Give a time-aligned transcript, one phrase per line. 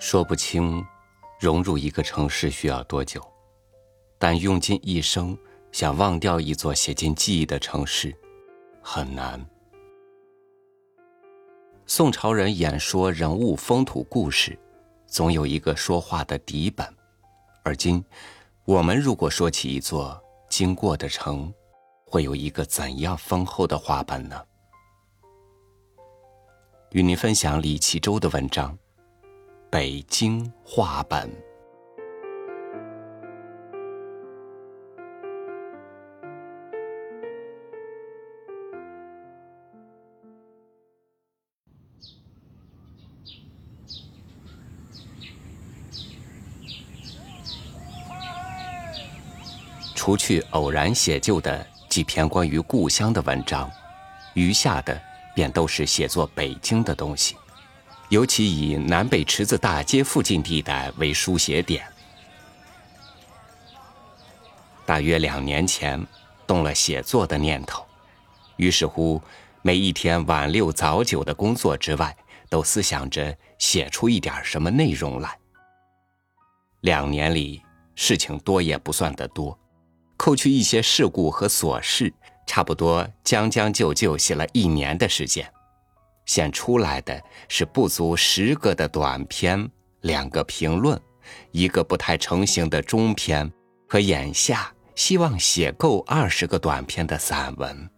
[0.00, 0.84] 说不清，
[1.40, 3.20] 融入一个城市需要多久，
[4.18, 5.36] 但用尽一生
[5.72, 8.14] 想忘掉一座写进记忆的城市，
[8.82, 9.44] 很难。
[11.86, 14.58] 宋朝人演说人物风土故事，
[15.06, 16.86] 总有一个说话的底本，
[17.62, 18.04] 而今，
[18.66, 21.52] 我们如果说起一座经过的城，
[22.14, 24.40] 会有一个怎样丰厚的话本呢？
[26.92, 28.78] 与您分享李其洲的文章。
[29.68, 31.28] 北京话本。
[49.96, 53.70] 除去偶然写就的几篇关于故乡的文章，
[54.32, 55.00] 余下的
[55.32, 57.36] 便都是写作北京的东西。
[58.08, 61.86] 尤其以南北池子大街附近地带为书写点。
[64.84, 66.04] 大约两年前，
[66.48, 67.86] 动了写作的念头，
[68.56, 69.22] 于是乎，
[69.62, 72.16] 每一天晚六早九的工作之外，
[72.48, 75.38] 都思想着写出一点什么内容来。
[76.80, 77.62] 两年里，
[77.94, 79.56] 事情多也不算得多，
[80.16, 82.12] 扣去一些事故和琐事，
[82.46, 85.50] 差不多将将就就写了一年的时间。
[86.26, 89.70] 现出来的是不足十个的短篇，
[90.00, 90.98] 两个评论，
[91.50, 93.52] 一个不太成型的中篇，
[93.88, 97.90] 和眼下希望写够二十个短篇的散文。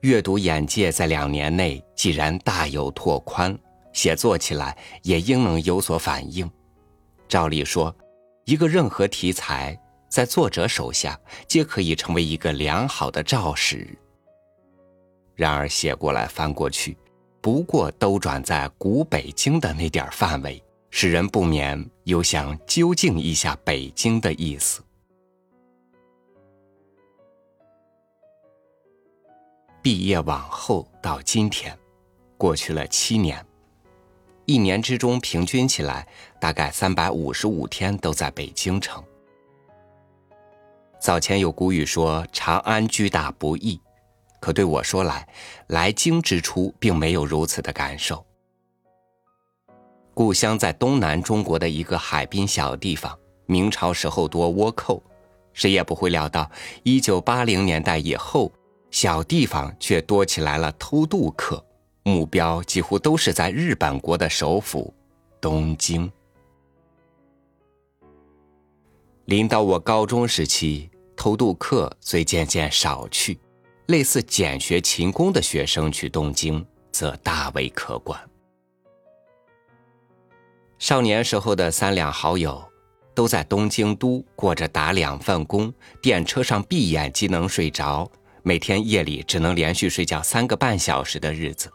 [0.00, 3.58] 阅读眼界在两年内既然大有拓宽，
[3.92, 6.48] 写作起来也应能有所反应。
[7.28, 7.94] 照理说，
[8.46, 9.76] 一个任何题材
[10.08, 13.88] 在作者手下，皆可以成为一个良好的肇始。
[15.34, 16.96] 然而写过来翻过去，
[17.40, 24.80] 不过兜转在古北京的那点范围，使人不免有想究竟一下北京的意思。
[29.82, 31.76] 毕业往后到今天，
[32.38, 33.44] 过去了七年，
[34.46, 36.06] 一年之中平均起来，
[36.40, 39.02] 大概三百五十五天都在北京城。
[41.00, 43.80] 早前有古语说：“长安居大不易。”
[44.40, 45.26] 可对我说来，
[45.66, 48.24] 来京之初并没有如此的感受。
[50.14, 55.02] 故乡在东南中国的一个海滨小地方，明朝时候多倭寇，
[55.52, 56.48] 谁也不会料到，
[56.84, 58.52] 一九八零年代以后，
[58.92, 61.64] 小地方却多起来了偷渡客，
[62.06, 64.94] 目标几乎都是在日本国的首府
[65.40, 66.08] 东京。
[69.24, 73.36] 临到我高中时期，偷渡客虽渐渐少去。
[73.86, 78.16] 类似简学勤工的学生去东京，则大为可观。
[80.78, 82.64] 少年时候的三两好友，
[83.16, 88.08] 都在东京都过着打两份工、电车上闭眼即能睡着，
[88.44, 91.68] 每天夜里只能连续睡觉三个半小时的日子。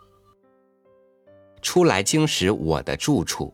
[1.61, 3.53] 初来京时，我的住处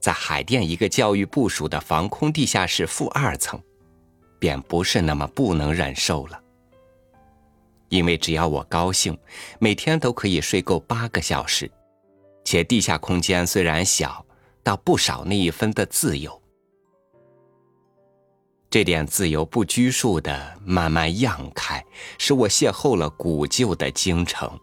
[0.00, 3.60] 在海淀一个教育部属的防空地下室负二层，
[4.38, 6.40] 便不是那么不能忍受了。
[7.88, 9.18] 因为只要我高兴，
[9.58, 11.70] 每天都可以睡够八个小时，
[12.44, 14.24] 且地下空间虽然小，
[14.62, 16.40] 倒不少那一分的自由。
[18.70, 21.82] 这点自由不拘束的慢慢漾开，
[22.18, 24.60] 使我邂逅了古旧的京城。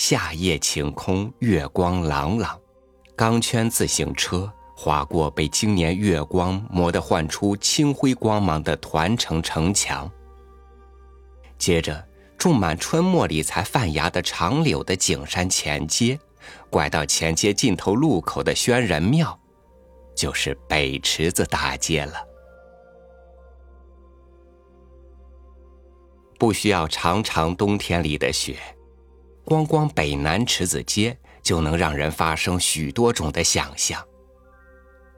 [0.00, 2.58] 夏夜晴空，月光朗朗，
[3.14, 4.50] 钢圈自行车。
[4.74, 10.10] 划过被今年月光磨得焕出青灰光芒的团城城墙，
[11.58, 12.02] 接着
[12.38, 16.18] 种满春末里才泛芽的长柳的景山前街，
[16.70, 19.38] 拐到前街尽头路口的宣仁庙，
[20.16, 22.14] 就是北池子大街了。
[26.38, 28.56] 不需要长长冬天里的雪，
[29.44, 34.04] 光光北南池子街就能让人发生许多种的想象。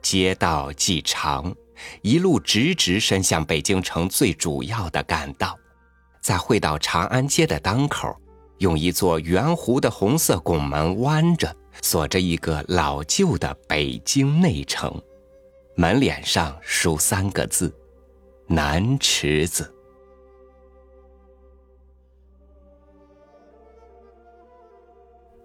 [0.01, 1.55] 街道既长，
[2.01, 5.57] 一路直直伸向北京城最主要的干道，
[6.21, 8.15] 在会到长安街的当口，
[8.57, 15.01] 用一座圆弧的红色拱门弯着，锁着一个老旧的北京内城，
[15.75, 17.73] 门脸上书三个字
[18.47, 19.72] ：“南池子”。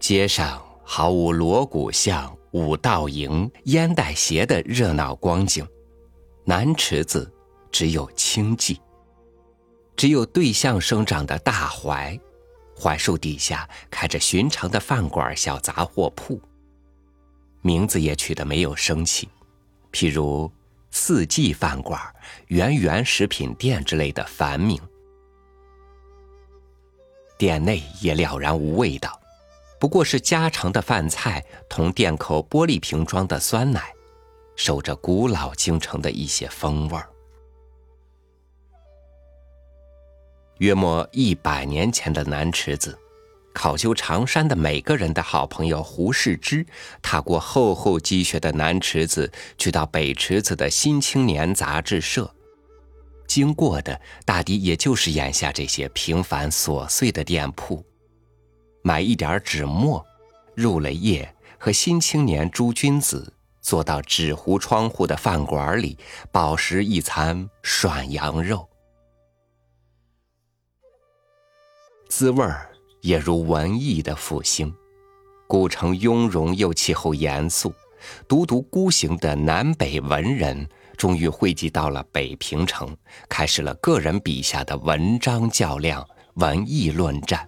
[0.01, 2.35] 街上毫无锣鼓巷。
[2.53, 5.69] 武道营、烟袋斜的热闹光景，
[6.45, 7.31] 南池子
[7.71, 8.79] 只有清寂，
[9.95, 12.19] 只有对象生长的大槐，
[12.75, 16.41] 槐树底下开着寻常的饭馆、小杂货铺。
[17.61, 19.29] 名字也取得没有生气，
[19.93, 20.51] 譬如
[20.91, 22.01] 四季饭馆、
[22.47, 24.81] 圆圆食品店之类的繁名。
[27.37, 29.21] 店内也了然无味道，
[29.79, 33.93] 不过是家常的饭菜同店口玻璃瓶装的酸奶。
[34.57, 37.09] 守着古老京城的一些风味儿。
[40.59, 42.99] 约莫一百年前的南池子，
[43.55, 46.67] 考究长山的每个人的好朋友胡适之，
[47.01, 52.35] 踏过厚厚积雪的南池子，去到北池子的《新青年》杂志社，
[53.29, 57.87] 经过的大抵也就是眼下这些平凡琐碎的店铺，
[58.89, 60.03] 买一点纸墨，
[60.55, 63.35] 入了夜，和《新青年》诸君子。
[63.61, 65.99] 坐到纸糊窗户的饭馆里，
[66.33, 68.67] 饱食一餐涮羊肉，
[72.09, 72.71] 滋味儿
[73.03, 74.75] 也如文艺的复兴。
[75.47, 77.75] 古城雍容又气候严肃，
[78.27, 82.97] 独独孤行的南北文人终于汇集到了北平城，
[83.29, 86.03] 开始了个人笔下的文章较量、
[86.37, 87.47] 文艺论战。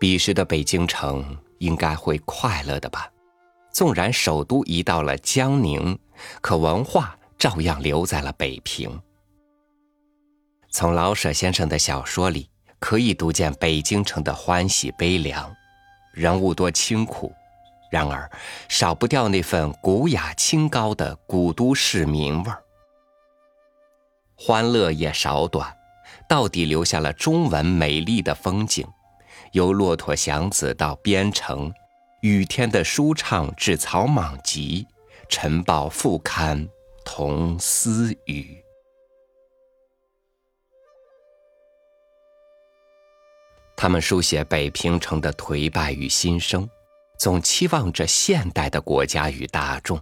[0.00, 3.12] 彼时的北京城应该会快乐的吧？
[3.70, 5.96] 纵然首都移到了江宁，
[6.40, 8.98] 可文化照样留在了北平。
[10.70, 12.48] 从老舍先生的小说里，
[12.78, 15.54] 可以读见北京城的欢喜悲凉，
[16.14, 17.30] 人物多清苦，
[17.92, 18.30] 然而
[18.70, 22.62] 少不掉那份古雅清高的古都市民味儿。
[24.34, 25.76] 欢乐也少短，
[26.26, 28.88] 到底留下了中文美丽的风景，
[29.52, 31.72] 由骆驼祥子到边城。
[32.22, 34.86] 雨天的舒畅至草莽集，
[35.26, 36.68] 晨报副刊
[37.02, 38.62] 同私语。
[43.74, 46.68] 他们书写北平城的颓败与新生，
[47.18, 49.98] 总期望着现代的国家与大众。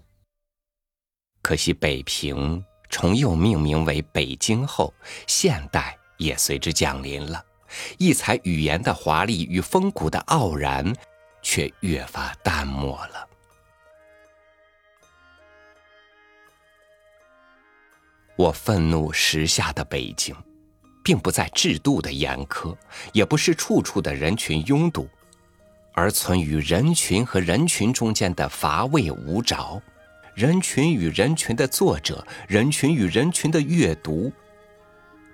[1.41, 4.93] 可惜北平重又命名为北京后，
[5.29, 7.41] 现代也随之降临了，
[7.99, 10.95] 异才语言的华丽与风骨的傲然。
[11.41, 13.29] 却越发淡漠了。
[18.37, 20.35] 我愤怒时下的北京，
[21.03, 22.77] 并不在制度的严苛，
[23.13, 25.09] 也不是处处的人群拥堵，
[25.95, 29.81] 而存于人群和人群中间的乏味无着，
[30.35, 34.31] 人群与人群的作者，人群与人群的阅读。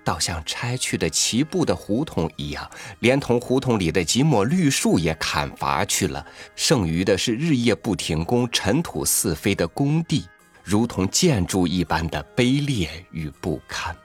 [0.05, 2.69] 倒像拆去的齐步的胡同一样，
[2.99, 6.25] 连同胡同里的几抹绿树也砍伐去了，
[6.55, 10.27] 剩余的是日夜不停工、尘土四飞的工地，
[10.63, 13.97] 如同建筑一般的卑劣与不堪。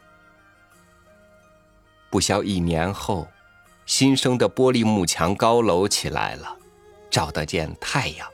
[2.08, 3.28] 不消一年后，
[3.84, 6.56] 新生的玻璃幕墙高楼起来了，
[7.10, 8.26] 照得见太阳，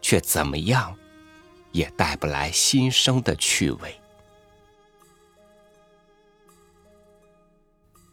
[0.00, 0.96] 却怎么样，
[1.72, 3.94] 也带不来新生的趣味。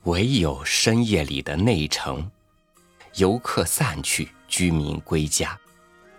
[0.04, 2.31] 唯有深夜里的内城，
[3.16, 5.60] 游客散去，居民归家，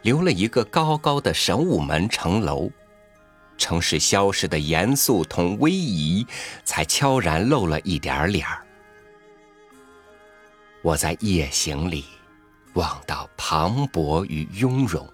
[0.03, 2.71] 留了一个高高的神武门城楼，
[3.57, 6.27] 城市消失的严肃同威仪，
[6.63, 8.67] 才悄然露了一点脸儿。
[10.83, 12.05] 我在夜行里
[12.75, 15.09] 望到磅礴与雍容，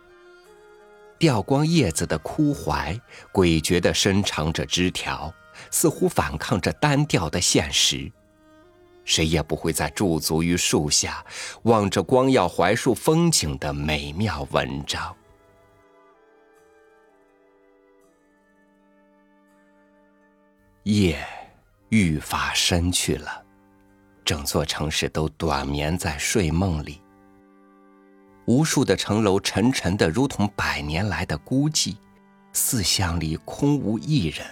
[1.21, 3.01] 掉光叶子的枯槐，
[3.33, 5.33] 诡谲地伸长着枝条，
[5.71, 8.11] 似乎反抗着单调的现实。
[9.07, 11.25] 谁也不会再驻足于树下，
[11.63, 15.17] 望着光耀槐树风景的美妙文章。
[20.83, 21.25] 夜
[21.89, 23.45] 愈发深去了，
[24.25, 27.01] 整座城市都短眠在睡梦里。
[28.47, 31.97] 无数的城楼沉沉的，如同百年来的孤寂，
[32.53, 34.47] 四巷里空无一人。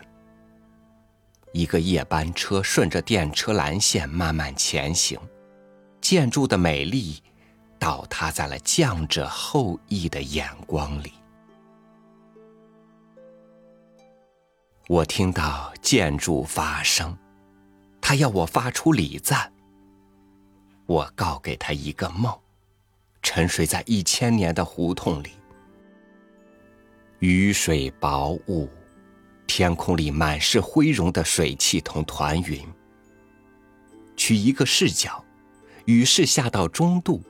[1.54, 5.16] 一个夜班车顺着电车蓝线慢慢前行，
[6.00, 7.22] 建筑的美丽
[7.78, 11.12] 倒塌在了降者后裔的眼光里。
[14.88, 17.16] 我听到建筑发声，
[18.00, 19.52] 他要我发出礼赞。
[20.86, 22.36] 我告给他一个梦，
[23.22, 25.30] 沉睡在一千年的胡同里，
[27.20, 28.68] 雨水薄雾。
[29.56, 32.60] 天空里满是灰绒的水汽同团云。
[34.16, 35.24] 取一个视角，
[35.84, 37.22] 雨势下到中度，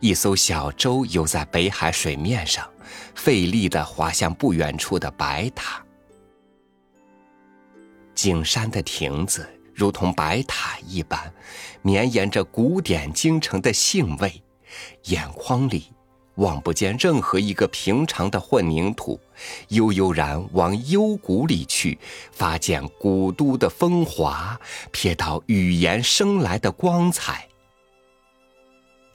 [0.00, 2.68] 一艘小舟游在北海水面上，
[3.14, 5.80] 费力地滑向不远处的白塔。
[8.12, 11.32] 景山的亭子如同白塔一般，
[11.80, 14.42] 绵延着古典京城的兴味，
[15.04, 15.92] 眼眶里
[16.38, 19.20] 望不见任何一个平常的混凝土，
[19.68, 21.98] 悠悠然往幽谷里去，
[22.32, 24.58] 发现古都的风华，
[24.92, 27.46] 瞥到语言生来的光彩。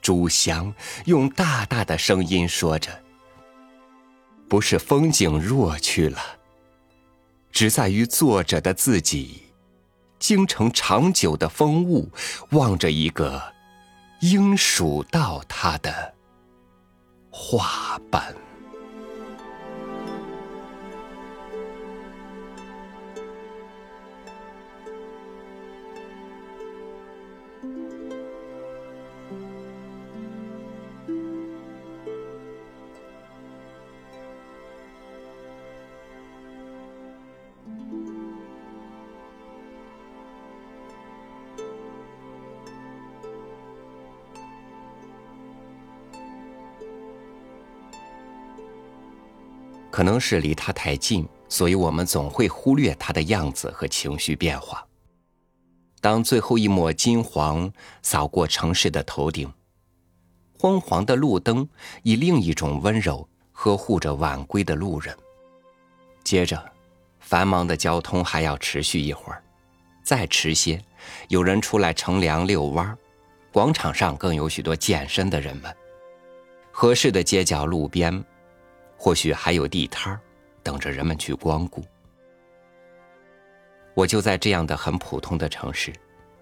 [0.00, 0.72] 朱香
[1.06, 3.02] 用大大的声音说着
[4.48, 6.20] ：“不是风景弱去了，
[7.50, 9.44] 只在于作者的自己，
[10.18, 12.10] 京城长久的风物，
[12.50, 13.42] 望着一个
[14.20, 16.13] 应属到他的
[17.34, 18.22] 画本。”
[49.94, 54.84] 可能是离他太近，所以我们总会忽略他的样子和情绪变化。
[56.00, 57.72] 当最后一抹金黄
[58.02, 59.48] 扫过城市的头顶，
[60.58, 61.68] 昏黄的路灯
[62.02, 65.16] 以另一种温柔呵护着晚归的路人。
[66.24, 66.60] 接着，
[67.20, 69.40] 繁忙的交通还要持续一会儿，
[70.02, 70.84] 再迟些，
[71.28, 72.98] 有人出来乘凉遛弯
[73.52, 75.72] 广场上更有许多健身的人们。
[76.72, 78.24] 合适的街角路边。
[79.04, 80.18] 或许还有地摊儿，
[80.62, 81.84] 等着人们去光顾。
[83.92, 85.92] 我就在这样的很普通的城市，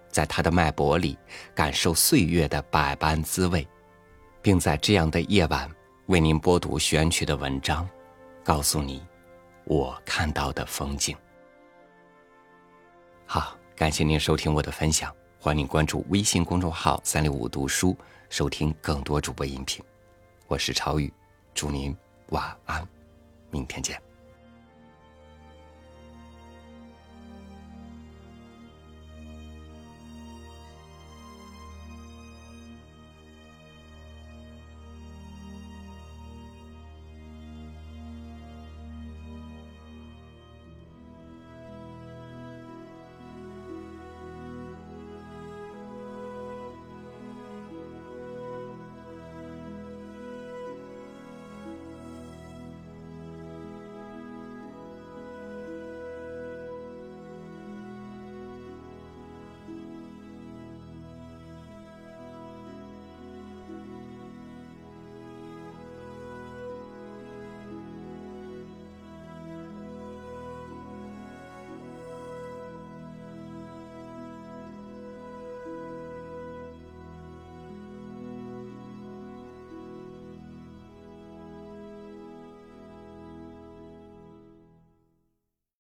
[0.09, 1.19] 在它的脉搏里
[1.57, 3.67] 感受岁月的百般滋味，
[4.41, 5.69] 并在这样的夜晚
[6.07, 7.85] 为您播读选取的文章，
[8.45, 9.05] 告诉你
[9.65, 11.17] 我看到的风景。
[13.27, 17.97] 好，感谢您收听我的分享，欢迎关注微信公众号“三六五读书”，
[18.31, 19.85] 收听更多主播音频。
[20.47, 21.13] 我是超宇，
[21.55, 21.93] 祝您。
[22.33, 22.87] 晚安，
[23.51, 24.01] 明天见。